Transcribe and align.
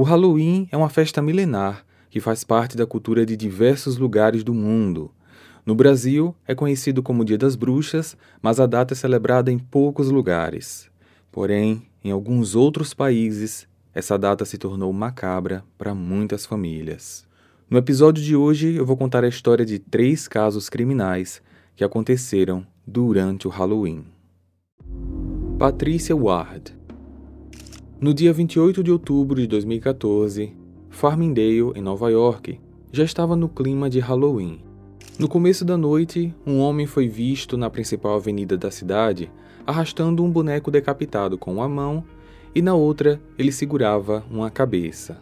O 0.00 0.02
Halloween 0.02 0.66
é 0.72 0.78
uma 0.78 0.88
festa 0.88 1.20
milenar 1.20 1.84
que 2.08 2.20
faz 2.20 2.42
parte 2.42 2.74
da 2.74 2.86
cultura 2.86 3.26
de 3.26 3.36
diversos 3.36 3.98
lugares 3.98 4.42
do 4.42 4.54
mundo. 4.54 5.10
No 5.66 5.74
Brasil, 5.74 6.34
é 6.48 6.54
conhecido 6.54 7.02
como 7.02 7.22
Dia 7.22 7.36
das 7.36 7.54
Bruxas, 7.54 8.16
mas 8.40 8.58
a 8.58 8.64
data 8.64 8.94
é 8.94 8.96
celebrada 8.96 9.52
em 9.52 9.58
poucos 9.58 10.08
lugares. 10.08 10.90
Porém, 11.30 11.82
em 12.02 12.10
alguns 12.10 12.54
outros 12.54 12.94
países, 12.94 13.68
essa 13.92 14.16
data 14.16 14.46
se 14.46 14.56
tornou 14.56 14.90
macabra 14.90 15.62
para 15.76 15.94
muitas 15.94 16.46
famílias. 16.46 17.28
No 17.68 17.76
episódio 17.76 18.24
de 18.24 18.34
hoje, 18.34 18.74
eu 18.76 18.86
vou 18.86 18.96
contar 18.96 19.22
a 19.22 19.28
história 19.28 19.66
de 19.66 19.78
três 19.78 20.26
casos 20.26 20.70
criminais 20.70 21.42
que 21.76 21.84
aconteceram 21.84 22.66
durante 22.86 23.46
o 23.46 23.50
Halloween. 23.50 24.06
Patricia 25.58 26.16
Ward 26.16 26.79
No 28.02 28.14
dia 28.14 28.32
28 28.32 28.82
de 28.82 28.90
outubro 28.90 29.38
de 29.42 29.46
2014, 29.46 30.56
Farmingdale, 30.88 31.72
em 31.74 31.82
Nova 31.82 32.10
York, 32.10 32.58
já 32.90 33.04
estava 33.04 33.36
no 33.36 33.46
clima 33.46 33.90
de 33.90 34.00
Halloween. 34.00 34.62
No 35.18 35.28
começo 35.28 35.66
da 35.66 35.76
noite, 35.76 36.34
um 36.46 36.60
homem 36.60 36.86
foi 36.86 37.08
visto 37.08 37.58
na 37.58 37.68
principal 37.68 38.14
avenida 38.14 38.56
da 38.56 38.70
cidade 38.70 39.30
arrastando 39.66 40.24
um 40.24 40.30
boneco 40.30 40.70
decapitado 40.70 41.36
com 41.36 41.52
uma 41.52 41.68
mão 41.68 42.02
e 42.54 42.62
na 42.62 42.74
outra 42.74 43.20
ele 43.38 43.52
segurava 43.52 44.24
uma 44.30 44.50
cabeça. 44.50 45.20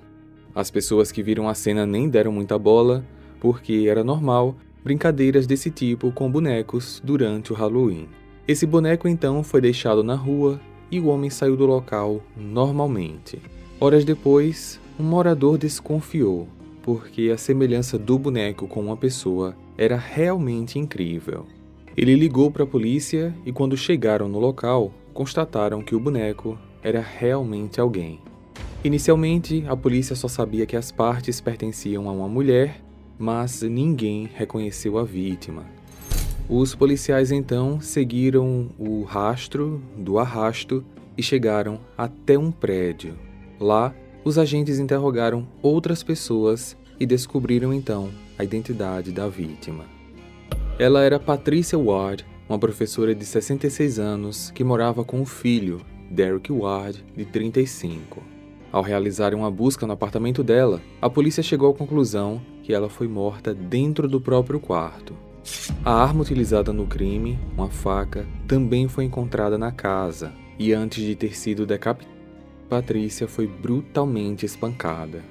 As 0.54 0.70
pessoas 0.70 1.10
que 1.10 1.20
viram 1.20 1.48
a 1.48 1.54
cena 1.54 1.84
nem 1.84 2.09
deram 2.09 2.30
muita 2.30 2.56
bola, 2.56 3.04
porque 3.40 3.87
era 3.88 4.04
normal 4.04 4.54
brincadeiras 4.84 5.48
desse 5.48 5.68
tipo 5.68 6.12
com 6.12 6.30
bonecos 6.30 7.02
durante 7.04 7.52
o 7.52 7.56
Halloween. 7.56 8.09
Esse 8.46 8.66
boneco 8.66 9.09
então 9.09 9.42
foi 9.42 9.60
deixado 9.60 10.04
na 10.04 10.15
rua 10.15 10.60
e 10.91 11.01
o 11.01 11.06
homem 11.06 11.30
saiu 11.30 11.56
do 11.56 11.66
local 11.66 12.20
normalmente. 12.37 13.41
Horas 13.80 14.05
depois, 14.05 14.80
um 14.98 15.05
morador 15.05 15.59
desconfiou, 15.59 16.48
porque 16.83 17.30
a 17.33 17.38
semelhança 17.38 17.98
do 17.98 18.19
boneco 18.19 18.66
com 18.66 18.80
uma 18.80 18.96
pessoa 18.96 19.54
era 19.77 19.96
realmente 19.96 20.79
incrível. 20.79 21.46
Ele 21.96 22.15
ligou 22.15 22.51
para 22.51 22.65
a 22.65 22.66
polícia 22.66 23.35
e, 23.45 23.52
quando 23.52 23.77
chegaram 23.77 24.29
no 24.29 24.38
local, 24.38 24.93
constataram 25.12 25.82
que 25.82 25.95
o 25.95 26.01
boneco 26.01 26.59
era 26.82 27.01
realmente 27.01 27.80
alguém. 27.80 28.21
Inicialmente, 28.84 29.65
a 29.68 29.77
polícia 29.77 30.15
só 30.15 30.29
sabia 30.29 30.65
que 30.65 30.77
as 30.77 30.93
partes 30.93 31.40
pertenciam 31.40 32.09
a 32.09 32.12
uma 32.12 32.29
mulher, 32.29 32.80
mas 33.18 33.62
ninguém 33.62 34.30
reconheceu 34.32 34.96
a 34.99 35.05
vítima. 35.05 35.77
Os 36.51 36.74
policiais 36.74 37.30
então 37.30 37.79
seguiram 37.79 38.71
o 38.79 39.02
rastro 39.02 39.82
do 39.95 40.18
arrasto 40.18 40.82
e 41.15 41.23
chegaram 41.23 41.79
até 41.96 42.38
um 42.38 42.51
prédio. 42.51 43.18
Lá, 43.60 43.95
os 44.24 44.38
agentes 44.38 44.79
interrogaram 44.79 45.46
outras 45.60 46.02
pessoas 46.02 46.74
e 46.99 47.05
descobriram 47.05 47.71
então 47.71 48.09
a 48.38 48.45
identidade 48.45 49.13
da 49.13 49.29
vítima. 49.29 49.85
Ela 50.79 51.02
era 51.02 51.21
Patricia 51.21 51.79
Ward, 51.79 52.24
uma 52.49 52.59
professora 52.59 53.15
de 53.15 53.27
66 53.27 53.99
anos 53.99 54.51
que 54.51 54.65
morava 54.65 55.05
com 55.05 55.21
o 55.21 55.27
filho, 55.27 55.83
Derek 56.10 56.51
Ward, 56.51 57.05
de 57.15 57.27
35. 57.27 58.23
Ao 58.73 58.83
realizarem 58.83 59.38
uma 59.38 59.51
busca 59.51 59.87
no 59.87 59.93
apartamento 59.93 60.43
dela, 60.43 60.80
a 61.02 61.10
polícia 61.10 61.43
chegou 61.43 61.71
à 61.71 61.74
conclusão 61.74 62.40
que 62.62 62.73
ela 62.73 62.88
foi 62.88 63.07
morta 63.07 63.52
dentro 63.52 64.09
do 64.09 64.19
próprio 64.19 64.59
quarto. 64.59 65.28
A 65.84 65.93
arma 65.93 66.22
utilizada 66.22 66.72
no 66.72 66.87
crime, 66.87 67.38
uma 67.56 67.69
faca, 67.69 68.27
também 68.47 68.88
foi 68.88 69.04
encontrada 69.04 69.56
na 69.56 69.72
casa, 69.72 70.32
e 70.59 70.72
antes 70.72 71.05
de 71.05 71.15
ter 71.15 71.37
sido 71.37 71.65
decapitada, 71.65 72.19
Patrícia 72.69 73.27
foi 73.27 73.47
brutalmente 73.47 74.44
espancada. 74.44 75.25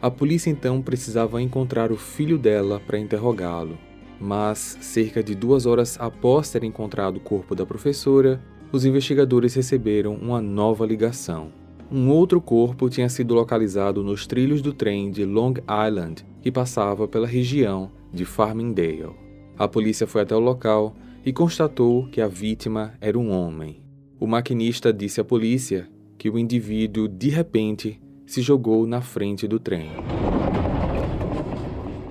A 0.00 0.10
polícia 0.10 0.50
então 0.50 0.82
precisava 0.82 1.40
encontrar 1.40 1.90
o 1.90 1.96
filho 1.96 2.36
dela 2.36 2.80
para 2.86 2.98
interrogá-lo, 2.98 3.78
mas 4.20 4.76
cerca 4.80 5.22
de 5.22 5.34
duas 5.34 5.64
horas 5.64 5.96
após 5.98 6.50
ter 6.50 6.64
encontrado 6.64 7.16
o 7.16 7.20
corpo 7.20 7.54
da 7.54 7.64
professora, 7.64 8.42
os 8.70 8.84
investigadores 8.84 9.54
receberam 9.54 10.14
uma 10.14 10.40
nova 10.40 10.84
ligação. 10.84 11.52
Um 11.90 12.10
outro 12.10 12.40
corpo 12.40 12.90
tinha 12.90 13.08
sido 13.08 13.34
localizado 13.34 14.02
nos 14.02 14.26
trilhos 14.26 14.60
do 14.60 14.72
trem 14.72 15.10
de 15.10 15.24
Long 15.24 15.54
Island, 15.88 16.26
que 16.42 16.50
passava 16.50 17.06
pela 17.06 17.26
região 17.26 17.90
de 18.12 18.24
Farmingdale. 18.24 19.21
A 19.62 19.68
polícia 19.68 20.08
foi 20.08 20.22
até 20.22 20.34
o 20.34 20.40
local 20.40 20.92
e 21.24 21.32
constatou 21.32 22.08
que 22.08 22.20
a 22.20 22.26
vítima 22.26 22.94
era 23.00 23.16
um 23.16 23.30
homem. 23.30 23.80
O 24.18 24.26
maquinista 24.26 24.92
disse 24.92 25.20
à 25.20 25.24
polícia 25.24 25.88
que 26.18 26.28
o 26.28 26.36
indivíduo, 26.36 27.06
de 27.06 27.28
repente, 27.28 28.02
se 28.26 28.42
jogou 28.42 28.88
na 28.88 29.00
frente 29.00 29.46
do 29.46 29.60
trem. 29.60 29.92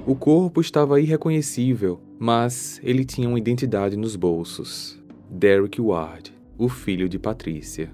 O 0.07 0.15
corpo 0.15 0.61
estava 0.61 1.01
irreconhecível, 1.01 1.99
mas 2.17 2.79
ele 2.81 3.03
tinha 3.03 3.27
uma 3.27 3.37
identidade 3.37 3.97
nos 3.97 4.15
bolsos: 4.15 4.97
Derek 5.29 5.81
Ward 5.81 6.33
o 6.57 6.69
filho 6.69 7.09
de 7.09 7.19
Patrícia. 7.19 7.91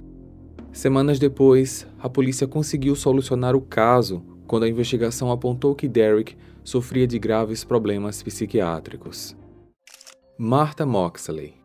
Semanas 0.72 1.18
depois, 1.18 1.88
a 1.98 2.08
polícia 2.08 2.46
conseguiu 2.46 2.96
solucionar 2.96 3.56
o 3.56 3.62
caso 3.62 4.24
quando 4.46 4.66
a 4.66 4.70
investigação 4.70 5.32
apontou 5.32 5.74
que 5.74 5.88
Derek 5.88 6.38
sofria 6.64 7.08
de 7.08 7.18
graves 7.18 7.64
problemas 7.64 8.22
psiquiátricos. 8.22 9.36
Martha 10.40 10.86
Moxley 10.86 11.56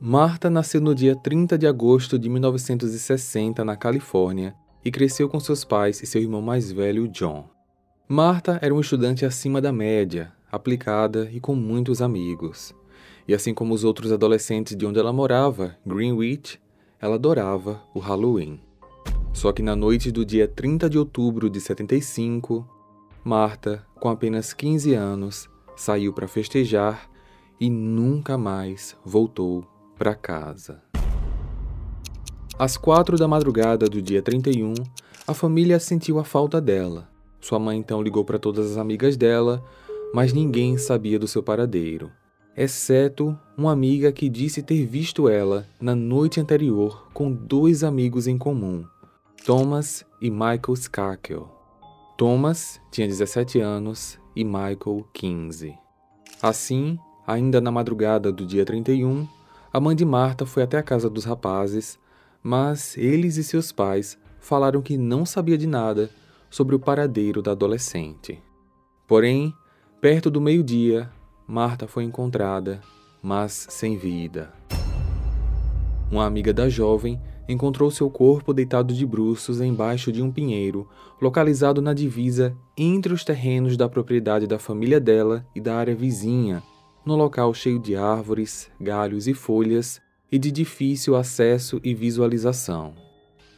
Martha 0.00 0.48
nasceu 0.48 0.80
no 0.80 0.94
dia 0.94 1.14
30 1.14 1.58
de 1.58 1.66
agosto 1.66 2.18
de 2.18 2.30
1960 2.30 3.62
na 3.62 3.76
Califórnia 3.76 4.54
e 4.82 4.90
cresceu 4.90 5.28
com 5.28 5.38
seus 5.38 5.66
pais 5.66 6.02
e 6.02 6.06
seu 6.06 6.22
irmão 6.22 6.40
mais 6.40 6.72
velho, 6.72 7.06
John. 7.08 7.44
Martha 8.08 8.58
era 8.62 8.72
uma 8.72 8.80
estudante 8.80 9.26
acima 9.26 9.60
da 9.60 9.70
média, 9.70 10.32
aplicada 10.50 11.28
e 11.30 11.38
com 11.40 11.54
muitos 11.54 12.00
amigos. 12.00 12.74
E 13.28 13.34
assim 13.34 13.52
como 13.52 13.74
os 13.74 13.84
outros 13.84 14.10
adolescentes 14.10 14.74
de 14.74 14.86
onde 14.86 14.98
ela 14.98 15.12
morava, 15.12 15.76
Greenwich, 15.86 16.58
ela 16.98 17.16
adorava 17.16 17.82
o 17.92 17.98
Halloween. 17.98 18.58
Só 19.34 19.52
que 19.52 19.62
na 19.62 19.76
noite 19.76 20.10
do 20.10 20.24
dia 20.24 20.48
30 20.48 20.88
de 20.88 20.96
outubro 20.96 21.50
de 21.50 21.60
75, 21.60 22.66
Marta, 23.22 23.84
com 24.00 24.08
apenas 24.08 24.54
15 24.54 24.94
anos, 24.94 25.50
saiu 25.76 26.14
para 26.14 26.26
festejar 26.26 27.10
e 27.60 27.68
nunca 27.68 28.38
mais 28.38 28.96
voltou 29.04 29.66
para 29.98 30.14
casa. 30.14 30.82
Às 32.58 32.76
quatro 32.76 33.16
da 33.18 33.28
madrugada 33.28 33.88
do 33.88 34.00
dia 34.00 34.22
31, 34.22 34.74
a 35.26 35.34
família 35.34 35.78
sentiu 35.78 36.18
a 36.18 36.24
falta 36.24 36.60
dela. 36.60 37.08
Sua 37.40 37.58
mãe 37.58 37.78
então 37.78 38.02
ligou 38.02 38.24
para 38.24 38.38
todas 38.38 38.70
as 38.70 38.76
amigas 38.76 39.16
dela, 39.16 39.62
mas 40.14 40.32
ninguém 40.32 40.78
sabia 40.78 41.18
do 41.18 41.28
seu 41.28 41.42
paradeiro 41.42 42.10
exceto 42.56 43.38
uma 43.56 43.72
amiga 43.72 44.12
que 44.12 44.28
disse 44.28 44.62
ter 44.62 44.84
visto 44.84 45.28
ela 45.28 45.66
na 45.80 45.94
noite 45.94 46.40
anterior 46.40 47.08
com 47.12 47.32
dois 47.32 47.82
amigos 47.82 48.26
em 48.26 48.36
comum, 48.36 48.84
Thomas 49.44 50.04
e 50.20 50.30
Michael 50.30 50.74
Skakel. 50.74 51.48
Thomas 52.18 52.78
tinha 52.90 53.06
17 53.06 53.60
anos 53.60 54.18
e 54.36 54.44
Michael 54.44 55.06
15. 55.14 55.74
Assim, 56.42 56.98
ainda 57.30 57.60
na 57.60 57.70
madrugada 57.70 58.32
do 58.32 58.44
dia 58.44 58.64
31, 58.64 59.26
a 59.72 59.78
mãe 59.80 59.94
de 59.94 60.04
Marta 60.04 60.44
foi 60.44 60.64
até 60.64 60.78
a 60.78 60.82
casa 60.82 61.08
dos 61.08 61.24
rapazes, 61.24 61.96
mas 62.42 62.96
eles 62.98 63.36
e 63.36 63.44
seus 63.44 63.70
pais 63.70 64.18
falaram 64.40 64.82
que 64.82 64.96
não 64.96 65.24
sabia 65.24 65.56
de 65.56 65.66
nada 65.66 66.10
sobre 66.50 66.74
o 66.74 66.80
paradeiro 66.80 67.40
da 67.40 67.52
adolescente. 67.52 68.42
Porém, 69.06 69.54
perto 70.00 70.28
do 70.28 70.40
meio-dia, 70.40 71.08
Marta 71.46 71.86
foi 71.86 72.02
encontrada, 72.02 72.80
mas 73.22 73.66
sem 73.70 73.96
vida. 73.96 74.52
Uma 76.10 76.26
amiga 76.26 76.52
da 76.52 76.68
jovem 76.68 77.20
encontrou 77.48 77.92
seu 77.92 78.10
corpo 78.10 78.52
deitado 78.52 78.92
de 78.92 79.06
bruços 79.06 79.60
embaixo 79.60 80.10
de 80.10 80.20
um 80.20 80.32
pinheiro, 80.32 80.88
localizado 81.22 81.80
na 81.80 81.94
divisa 81.94 82.56
entre 82.76 83.12
os 83.12 83.22
terrenos 83.22 83.76
da 83.76 83.88
propriedade 83.88 84.48
da 84.48 84.58
família 84.58 84.98
dela 84.98 85.46
e 85.54 85.60
da 85.60 85.76
área 85.76 85.94
vizinha, 85.94 86.60
no 87.04 87.16
local 87.16 87.52
cheio 87.54 87.78
de 87.78 87.96
árvores, 87.96 88.70
galhos 88.80 89.26
e 89.26 89.34
folhas 89.34 90.00
e 90.30 90.38
de 90.38 90.50
difícil 90.50 91.16
acesso 91.16 91.80
e 91.82 91.94
visualização. 91.94 92.94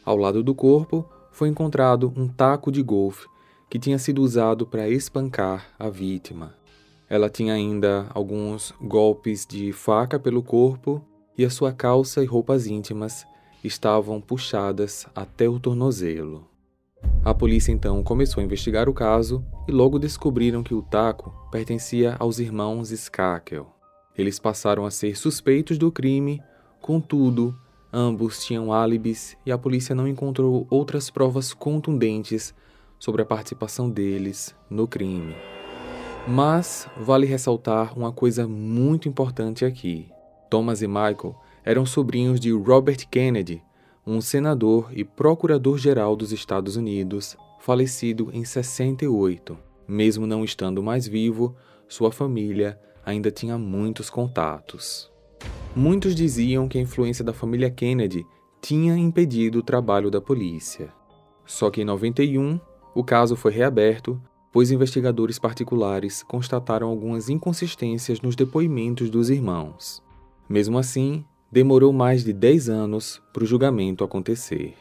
Ao 0.05 0.17
lado 0.17 0.43
do 0.43 0.55
corpo 0.55 1.09
foi 1.31 1.49
encontrado 1.49 2.13
um 2.17 2.29
taco 2.29 2.71
de 2.71 2.83
golfe 2.83 3.27
que 3.69 3.79
tinha 3.79 3.99
sido 3.99 4.23
usado 4.23 4.67
para 4.67 4.89
espancar 4.89 5.67
a 5.79 5.89
vítima. 5.89 6.55
Ela 7.09 7.29
tinha 7.29 7.55
ainda 7.55 8.07
alguns 8.15 8.75
golpes 8.81 9.47
de 9.47 9.73
faca 9.73 10.19
pelo 10.19 10.43
corpo 10.43 11.03
e 11.37 11.45
a 11.45 11.51
sua 11.51 11.73
calça 11.73 12.23
e 12.23 12.27
roupas 12.27 12.67
íntimas 12.67 13.27
estavam 13.63 14.21
puxadas 14.21 15.07
até 15.15 15.49
o 15.49 15.59
tornozelo. 15.59 16.47
A 17.25 17.33
polícia 17.33 17.73
então 17.73 18.03
começou 18.03 18.41
a 18.41 18.45
investigar 18.45 18.89
o 18.89 18.95
caso 18.95 19.45
e 19.67 19.73
logo 19.73 19.99
descobriram 19.99 20.63
que 20.63 20.75
o 20.75 20.83
taco 20.83 21.33
pertencia 21.51 22.17
aos 22.19 22.39
irmãos 22.39 22.91
Skakel. 22.91 23.67
Eles 24.17 24.39
passaram 24.39 24.85
a 24.85 24.91
ser 24.91 25.17
suspeitos 25.17 25.79
do 25.79 25.91
crime, 25.91 26.43
contudo, 26.81 27.57
ambos 27.93 28.45
tinham 28.45 28.73
álibis 28.73 29.37
e 29.47 29.53
a 29.53 29.59
polícia 29.59 29.95
não 29.95 30.07
encontrou 30.07 30.67
outras 30.71 31.11
provas 31.11 31.55
contundentes 31.55 32.55
sobre 32.99 33.23
a 33.23 33.27
participação 33.27 33.89
deles 33.89 34.55
no 34.69 34.87
crime. 34.87 35.35
Mas 36.27 36.89
vale 36.97 37.27
ressaltar 37.27 37.99
uma 37.99 38.13
coisa 38.13 38.47
muito 38.47 39.09
importante 39.09 39.65
aqui. 39.65 40.09
Thomas 40.49 40.83
e 40.83 40.87
Michael 40.87 41.35
eram 41.65 41.87
sobrinhos 41.87 42.39
de 42.39 42.53
Robert 42.53 43.09
Kennedy, 43.11 43.63
um 44.07 44.21
senador 44.21 44.91
e 44.93 45.05
procurador-geral 45.05 46.15
dos 46.15 46.33
Estados 46.33 46.77
Unidos, 46.77 47.37
falecido 47.63 48.29
em 48.33 48.45
68. 48.45 49.57
Mesmo 49.87 50.27
não 50.27 50.43
estando 50.43 50.83
mais 50.83 51.07
vivo, 51.07 51.55
sua 51.89 52.11
família 52.11 52.79
ainda 53.07 53.31
tinha 53.31 53.57
muitos 53.57 54.11
contatos. 54.11 55.11
Muitos 55.75 56.15
diziam 56.15 56.67
que 56.67 56.77
a 56.77 56.81
influência 56.81 57.25
da 57.25 57.33
família 57.33 57.71
Kennedy 57.71 58.27
tinha 58.61 58.97
impedido 58.97 59.61
o 59.61 59.63
trabalho 59.63 60.11
da 60.11 60.21
polícia. 60.21 60.93
Só 61.47 61.71
que 61.71 61.83
em 61.83 61.85
91, 61.85 62.59
o 62.97 63.05
caso 63.05 63.37
foi 63.37 63.53
reaberto, 63.53 64.21
pois 64.53 64.73
investigadores 64.73 65.39
particulares 65.39 66.23
constataram 66.25 66.89
algumas 66.89 67.29
inconsistências 67.29 68.21
nos 68.21 68.35
depoimentos 68.35 69.09
dos 69.09 69.31
irmãos. 69.31 70.03
Mesmo 70.49 70.79
assim, 70.79 71.25
demorou 71.51 71.93
mais 71.93 72.25
de 72.25 72.33
10 72.33 72.69
anos 72.69 73.23
para 73.33 73.45
o 73.45 73.47
julgamento 73.47 74.03
acontecer. 74.03 74.75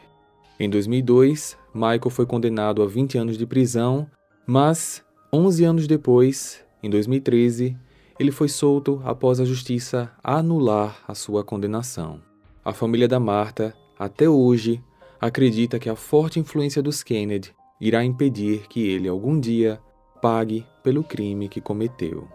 Em 0.62 0.70
2002, 0.70 1.58
Michael 1.74 2.08
foi 2.08 2.24
condenado 2.24 2.84
a 2.84 2.86
20 2.86 3.18
anos 3.18 3.36
de 3.36 3.44
prisão, 3.44 4.08
mas 4.46 5.04
11 5.32 5.64
anos 5.64 5.86
depois, 5.88 6.64
em 6.80 6.88
2013, 6.88 7.76
ele 8.16 8.30
foi 8.30 8.48
solto 8.48 9.02
após 9.04 9.40
a 9.40 9.44
justiça 9.44 10.12
anular 10.22 11.02
a 11.08 11.16
sua 11.16 11.42
condenação. 11.42 12.20
A 12.64 12.72
família 12.72 13.08
da 13.08 13.18
Marta, 13.18 13.74
até 13.98 14.28
hoje, 14.28 14.80
acredita 15.20 15.80
que 15.80 15.88
a 15.88 15.96
forte 15.96 16.38
influência 16.38 16.80
dos 16.80 17.02
Kennedy 17.02 17.52
irá 17.80 18.04
impedir 18.04 18.68
que 18.68 18.86
ele 18.86 19.08
algum 19.08 19.40
dia 19.40 19.80
pague 20.22 20.64
pelo 20.80 21.02
crime 21.02 21.48
que 21.48 21.60
cometeu. 21.60 22.28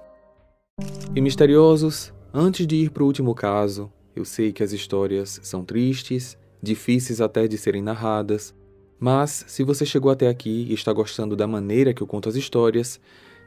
E 1.16 1.22
misteriosos, 1.22 2.14
antes 2.34 2.68
de 2.68 2.76
ir 2.76 2.90
para 2.90 3.04
o 3.04 3.08
último 3.08 3.34
caso, 3.34 3.90
eu 4.14 4.26
sei 4.26 4.52
que 4.52 4.64
as 4.64 4.74
histórias 4.74 5.40
são 5.44 5.64
tristes, 5.64 6.38
difíceis 6.62 7.22
até 7.22 7.48
de 7.48 7.58
serem 7.58 7.82
narradas, 7.82 8.54
mas 9.00 9.46
se 9.48 9.64
você 9.64 9.86
chegou 9.86 10.12
até 10.12 10.28
aqui 10.28 10.66
e 10.70 10.74
está 10.74 10.92
gostando 10.92 11.36
da 11.36 11.48
maneira 11.48 11.94
que 11.94 12.02
eu 12.02 12.08
conto 12.08 12.30
as 12.30 12.36
histórias, 12.36 13.00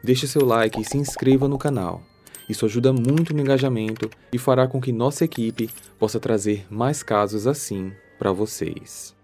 deixe 0.02 0.26
seu 0.26 0.44
like 0.44 0.80
e 0.80 0.84
se 0.84 0.96
inscreva 0.96 1.48
no 1.48 1.58
canal. 1.58 2.02
Isso 2.48 2.64
ajuda 2.64 2.92
muito 2.92 3.32
no 3.32 3.40
engajamento 3.40 4.10
e 4.32 4.38
fará 4.38 4.66
com 4.66 4.80
que 4.80 4.92
nossa 4.92 5.24
equipe 5.24 5.70
possa 5.98 6.18
trazer 6.18 6.66
mais 6.70 7.02
casos 7.02 7.46
assim 7.46 7.92
para 8.18 8.32
vocês. 8.32 9.14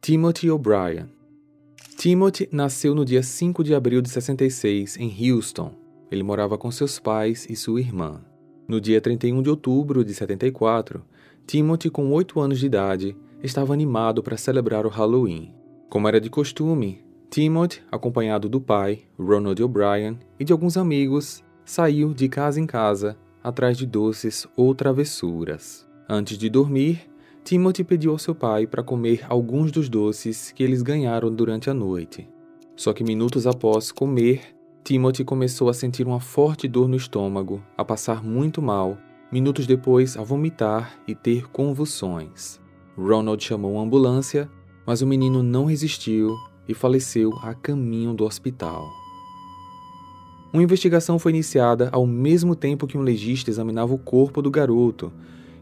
Timothy 0.00 0.50
O'Brien 0.50 1.08
Timothy 1.96 2.48
nasceu 2.52 2.94
no 2.94 3.04
dia 3.04 3.24
5 3.24 3.64
de 3.64 3.74
abril 3.74 4.00
de 4.00 4.08
66 4.08 4.96
em 4.98 5.32
Houston. 5.32 5.74
Ele 6.10 6.22
morava 6.22 6.56
com 6.56 6.70
seus 6.70 7.00
pais 7.00 7.44
e 7.50 7.56
sua 7.56 7.80
irmã. 7.80 8.24
No 8.68 8.80
dia 8.80 9.00
31 9.00 9.42
de 9.42 9.50
outubro 9.50 10.04
de 10.04 10.14
74, 10.14 11.02
Timothy, 11.48 11.88
com 11.88 12.12
8 12.12 12.38
anos 12.40 12.60
de 12.60 12.66
idade, 12.66 13.16
estava 13.42 13.72
animado 13.72 14.22
para 14.22 14.36
celebrar 14.36 14.84
o 14.84 14.90
Halloween. 14.90 15.54
Como 15.88 16.06
era 16.06 16.20
de 16.20 16.28
costume, 16.28 17.02
Timothy, 17.30 17.80
acompanhado 17.90 18.50
do 18.50 18.60
pai, 18.60 19.04
Ronald 19.18 19.58
O'Brien, 19.62 20.18
e 20.38 20.44
de 20.44 20.52
alguns 20.52 20.76
amigos, 20.76 21.42
saiu 21.64 22.12
de 22.12 22.28
casa 22.28 22.60
em 22.60 22.66
casa 22.66 23.16
atrás 23.42 23.78
de 23.78 23.86
doces 23.86 24.46
ou 24.54 24.74
travessuras. 24.74 25.88
Antes 26.06 26.36
de 26.36 26.50
dormir, 26.50 27.08
Timothy 27.42 27.82
pediu 27.82 28.10
ao 28.10 28.18
seu 28.18 28.34
pai 28.34 28.66
para 28.66 28.82
comer 28.82 29.24
alguns 29.26 29.72
dos 29.72 29.88
doces 29.88 30.52
que 30.52 30.62
eles 30.62 30.82
ganharam 30.82 31.34
durante 31.34 31.70
a 31.70 31.74
noite. 31.74 32.28
Só 32.76 32.92
que 32.92 33.02
minutos 33.02 33.46
após 33.46 33.90
comer, 33.90 34.54
Timothy 34.84 35.24
começou 35.24 35.70
a 35.70 35.74
sentir 35.74 36.06
uma 36.06 36.20
forte 36.20 36.68
dor 36.68 36.88
no 36.88 36.96
estômago, 36.96 37.62
a 37.74 37.82
passar 37.82 38.22
muito 38.22 38.60
mal, 38.60 38.98
minutos 39.30 39.66
depois 39.66 40.16
a 40.16 40.22
vomitar 40.22 40.98
e 41.06 41.14
ter 41.14 41.48
convulsões. 41.50 42.60
Ronald 42.96 43.42
chamou 43.44 43.74
uma 43.74 43.82
ambulância, 43.82 44.50
mas 44.86 45.02
o 45.02 45.06
menino 45.06 45.42
não 45.42 45.66
resistiu 45.66 46.34
e 46.66 46.74
faleceu 46.74 47.32
a 47.42 47.54
caminho 47.54 48.14
do 48.14 48.24
hospital. 48.24 48.88
Uma 50.52 50.62
investigação 50.62 51.18
foi 51.18 51.32
iniciada 51.32 51.90
ao 51.92 52.06
mesmo 52.06 52.56
tempo 52.56 52.86
que 52.86 52.96
um 52.96 53.02
legista 53.02 53.50
examinava 53.50 53.92
o 53.92 53.98
corpo 53.98 54.40
do 54.40 54.50
garoto, 54.50 55.12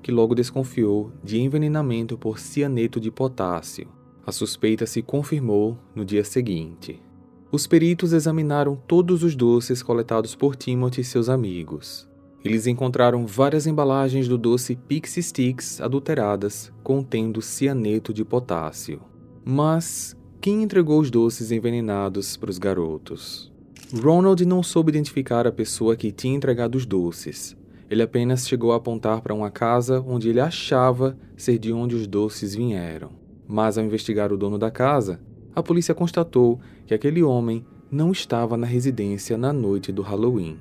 que 0.01 0.13
logo 0.13 0.35
desconfiou 0.35 1.11
de 1.25 1.41
envenenamento 1.41 2.17
por 2.17 2.39
cianeto 2.39 3.01
de 3.01 3.11
potássio. 3.11 3.89
A 4.25 4.31
suspeita 4.31 4.87
se 4.87 5.03
confirmou 5.03 5.77
no 5.95 6.05
dia 6.05 6.25
seguinte. 6.25 7.03
Os 7.51 7.67
peritos 7.67 8.13
examinaram 8.13 8.77
todos 8.87 9.25
os 9.25 9.35
doces 9.35 9.83
coletados 9.83 10.37
por 10.37 10.55
Timothy 10.55 11.01
e 11.01 11.05
seus 11.05 11.29
amigos. 11.29 12.09
Eles 12.47 12.69
encontraram 12.69 13.27
várias 13.27 13.67
embalagens 13.67 14.29
do 14.29 14.39
doce 14.39 14.77
Pixie 14.77 15.21
Sticks 15.21 15.81
adulteradas 15.81 16.73
contendo 16.81 17.43
cianeto 17.43 18.15
de 18.15 18.25
potássio. 18.25 19.01
Mas 19.45 20.17
quem 20.41 20.63
entregou 20.63 21.01
os 21.01 21.11
doces 21.11 21.51
envenenados 21.51 22.37
para 22.37 22.49
os 22.49 22.57
garotos? 22.57 23.53
Ronald 24.01 24.47
não 24.47 24.63
soube 24.63 24.93
identificar 24.93 25.45
a 25.45 25.51
pessoa 25.51 25.97
que 25.97 26.13
tinha 26.13 26.37
entregado 26.37 26.77
os 26.77 26.87
doces, 26.87 27.57
ele 27.91 28.03
apenas 28.03 28.47
chegou 28.47 28.73
a 28.73 28.77
apontar 28.77 29.23
para 29.23 29.35
uma 29.35 29.51
casa 29.51 30.01
onde 30.07 30.29
ele 30.29 30.39
achava 30.39 31.19
ser 31.37 31.59
de 31.59 31.73
onde 31.73 31.97
os 31.97 32.07
doces 32.07 32.55
vieram. 32.55 33.11
Mas 33.45 33.77
ao 33.77 33.85
investigar 33.85 34.33
o 34.33 34.37
dono 34.37 34.57
da 34.57 34.71
casa, 34.71 35.21
a 35.53 35.65
polícia 35.65 35.97
constatou 35.97 36.61
que 36.87 36.95
aquele 36.95 37.25
homem 37.25 37.67
não 37.91 38.13
estava 38.13 38.57
na 38.57 38.69
residência 38.69 39.37
na 39.37 39.53
noite 39.53 39.91
do 39.91 40.03
Halloween. 40.03 40.59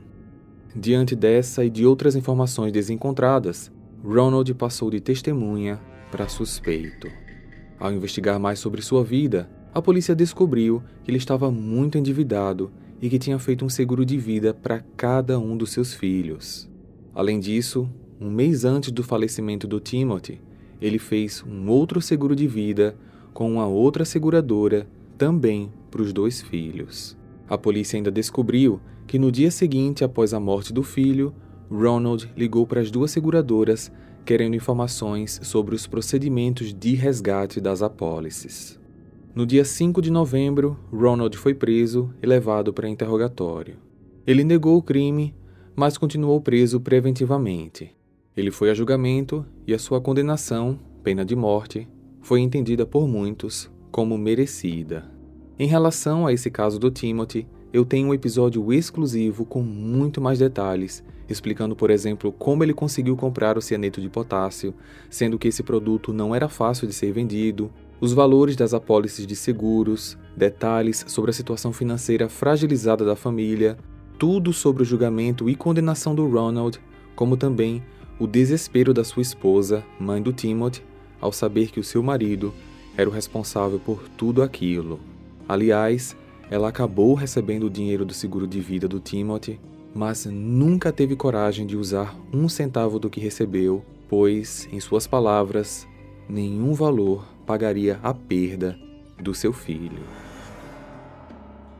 Diante 0.77 1.15
dessa 1.15 1.63
e 1.63 1.69
de 1.69 1.85
outras 1.85 2.17
informações 2.17 2.73
desencontradas, 2.73 3.71
Ronald 4.03 4.53
passou 4.55 4.91
de 4.91 4.99
testemunha 4.99 5.79
para 6.11 6.27
suspeito. 6.27 7.07
Ao 7.79 7.93
investigar 7.93 8.37
mais 8.39 8.59
sobre 8.59 8.81
sua 8.81 9.01
vida, 9.01 9.49
a 9.73 9.81
polícia 9.81 10.13
descobriu 10.13 10.83
que 11.03 11.11
ele 11.11 11.17
estava 11.17 11.49
muito 11.49 11.97
endividado 11.97 12.71
e 13.01 13.09
que 13.09 13.17
tinha 13.17 13.39
feito 13.39 13.63
um 13.63 13.69
seguro 13.69 14.05
de 14.05 14.17
vida 14.17 14.53
para 14.53 14.83
cada 14.97 15.39
um 15.39 15.55
dos 15.55 15.71
seus 15.71 15.93
filhos. 15.93 16.69
Além 17.13 17.39
disso, 17.39 17.89
um 18.19 18.29
mês 18.29 18.65
antes 18.65 18.91
do 18.91 19.01
falecimento 19.03 19.67
do 19.67 19.79
Timothy, 19.79 20.41
ele 20.81 20.99
fez 20.99 21.41
um 21.47 21.69
outro 21.69 22.01
seguro 22.01 22.35
de 22.35 22.47
vida 22.47 22.97
com 23.33 23.49
uma 23.49 23.65
outra 23.65 24.03
seguradora, 24.03 24.87
também 25.17 25.71
para 25.89 26.01
os 26.01 26.11
dois 26.11 26.41
filhos. 26.41 27.17
A 27.47 27.57
polícia 27.57 27.97
ainda 27.97 28.11
descobriu 28.11 28.79
que 29.07 29.19
no 29.19 29.31
dia 29.31 29.51
seguinte 29.51 30.03
após 30.03 30.33
a 30.33 30.39
morte 30.39 30.73
do 30.73 30.83
filho, 30.83 31.33
Ronald 31.69 32.29
ligou 32.35 32.65
para 32.65 32.81
as 32.81 32.89
duas 32.89 33.11
seguradoras 33.11 33.91
querendo 34.25 34.55
informações 34.55 35.39
sobre 35.43 35.75
os 35.75 35.85
procedimentos 35.85 36.73
de 36.73 36.95
resgate 36.95 37.61
das 37.61 37.81
apólices. 37.81 38.79
No 39.35 39.45
dia 39.45 39.63
5 39.63 40.01
de 40.01 40.09
novembro, 40.09 40.79
Ronald 40.91 41.37
foi 41.37 41.53
preso 41.53 42.11
e 42.23 42.25
levado 42.25 42.73
para 42.73 42.89
interrogatório. 42.89 43.75
Ele 44.25 44.43
negou 44.43 44.77
o 44.77 44.81
crime 44.81 45.35
mas 45.75 45.97
continuou 45.97 46.39
preso 46.39 46.79
preventivamente. 46.79 47.93
Ele 48.35 48.49
foi 48.49 48.69
a 48.71 48.73
julgamento 48.73 49.45
e 49.67 49.73
a 49.73 49.79
sua 49.79 49.99
condenação, 49.99 50.79
pena 51.03 51.25
de 51.25 51.35
morte, 51.35 51.87
foi 52.21 52.39
entendida 52.39 52.85
por 52.85 53.07
muitos 53.07 53.69
como 53.91 54.17
merecida. 54.17 55.11
Em 55.57 55.67
relação 55.67 56.27
a 56.27 56.33
esse 56.33 56.51
caso 56.51 56.77
do 56.77 56.91
Timothy, 56.91 57.47
eu 57.71 57.85
tenho 57.85 58.09
um 58.09 58.13
episódio 58.13 58.73
exclusivo 58.73 59.45
com 59.45 59.61
muito 59.61 60.19
mais 60.19 60.37
detalhes, 60.37 61.01
explicando, 61.29 61.77
por 61.77 61.89
exemplo, 61.89 62.29
como 62.33 62.61
ele 62.61 62.73
conseguiu 62.73 63.15
comprar 63.15 63.57
o 63.57 63.61
cianeto 63.61 64.01
de 64.01 64.09
potássio, 64.09 64.73
sendo 65.09 65.39
que 65.39 65.47
esse 65.47 65.63
produto 65.63 66.11
não 66.11 66.35
era 66.35 66.49
fácil 66.49 66.85
de 66.85 66.93
ser 66.93 67.13
vendido, 67.13 67.71
os 68.01 68.11
valores 68.11 68.57
das 68.57 68.73
apólices 68.73 69.25
de 69.25 69.33
seguros, 69.33 70.17
detalhes 70.35 71.05
sobre 71.07 71.31
a 71.31 71.33
situação 71.33 71.71
financeira 71.71 72.27
fragilizada 72.27 73.05
da 73.05 73.15
família, 73.15 73.77
tudo 74.19 74.51
sobre 74.51 74.83
o 74.83 74.85
julgamento 74.85 75.49
e 75.49 75.55
condenação 75.55 76.13
do 76.13 76.27
Ronald, 76.27 76.81
como 77.15 77.37
também 77.37 77.81
o 78.19 78.27
desespero 78.27 78.93
da 78.93 79.05
sua 79.05 79.21
esposa, 79.21 79.85
mãe 79.97 80.21
do 80.21 80.33
Timothy, 80.33 80.83
ao 81.21 81.31
saber 81.31 81.71
que 81.71 81.79
o 81.79 81.83
seu 81.83 82.03
marido 82.03 82.53
era 82.97 83.09
o 83.09 83.13
responsável 83.13 83.79
por 83.79 84.03
tudo 84.17 84.43
aquilo. 84.43 84.99
Aliás, 85.47 86.15
ela 86.49 86.69
acabou 86.69 87.13
recebendo 87.13 87.65
o 87.65 87.69
dinheiro 87.69 88.05
do 88.05 88.13
seguro 88.13 88.47
de 88.47 88.59
vida 88.59 88.87
do 88.87 88.99
Timothy, 88.99 89.59
mas 89.93 90.25
nunca 90.25 90.91
teve 90.91 91.15
coragem 91.15 91.65
de 91.65 91.77
usar 91.77 92.15
um 92.33 92.49
centavo 92.49 92.99
do 92.99 93.09
que 93.09 93.19
recebeu, 93.19 93.83
pois, 94.09 94.67
em 94.71 94.79
suas 94.79 95.07
palavras, 95.07 95.87
nenhum 96.27 96.73
valor 96.73 97.25
pagaria 97.45 97.99
a 98.03 98.13
perda 98.13 98.77
do 99.21 99.33
seu 99.33 99.53
filho. 99.53 100.03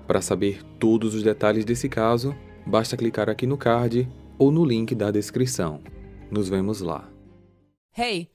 Para 0.07 0.22
saber 0.22 0.63
todos 0.79 1.15
os 1.15 1.24
detalhes 1.24 1.65
desse 1.65 1.89
caso, 1.89 2.36
basta 2.65 2.95
clicar 2.95 3.29
aqui 3.29 3.48
no 3.48 3.57
card 3.57 4.07
ou 4.38 4.51
no 4.51 4.63
link 4.63 4.93
da 4.93 5.12
descrição. 5.12 5.81
Nos 6.29 6.48
vemos 6.48 6.81
lá. 6.81 7.10
Hey. 7.98 8.35